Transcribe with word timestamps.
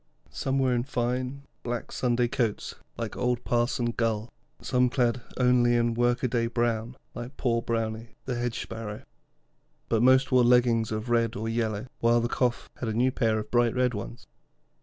Some 0.31 0.57
were 0.57 0.73
in 0.73 0.81
fine, 0.81 1.43
black 1.61 1.91
Sunday 1.91 2.27
coats 2.27 2.73
like 2.97 3.15
old 3.15 3.43
Parson 3.43 3.91
Gull, 3.91 4.31
some 4.59 4.89
clad 4.89 5.21
only 5.37 5.75
in 5.75 5.93
work 5.93 6.23
a 6.23 6.27
day 6.27 6.47
brown 6.47 6.95
like 7.13 7.37
Poor 7.37 7.61
Brownie, 7.61 8.15
the 8.25 8.33
Hedge 8.33 8.59
Sparrow; 8.63 9.03
but 9.89 10.01
most 10.01 10.31
wore 10.31 10.43
leggings 10.43 10.91
of 10.91 11.11
red 11.11 11.35
or 11.35 11.47
yellow, 11.47 11.85
while 11.99 12.19
the 12.19 12.35
Chough 12.35 12.67
had 12.77 12.89
a 12.89 12.93
new 12.93 13.11
pair 13.11 13.37
of 13.37 13.51
bright 13.51 13.75
red 13.75 13.93
ones. 13.93 14.25